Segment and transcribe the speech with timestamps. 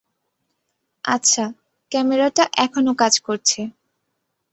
[1.03, 1.45] আচ্ছা,
[1.91, 3.61] ক্যামেরাটা এখনও কাজ করছে।